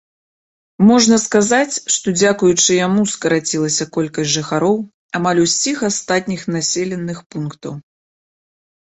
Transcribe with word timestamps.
Можна 0.91 1.17
сказаць, 1.25 1.81
што 1.95 2.07
дзякуючы 2.21 2.79
яму 2.79 3.01
скарацілася 3.13 3.89
колькасць 3.99 4.33
жыхароў 4.39 4.75
амаль 5.23 5.45
усіх 5.47 5.77
астатніх 5.93 6.41
населеных 6.61 7.17
пунктаў. 7.35 7.73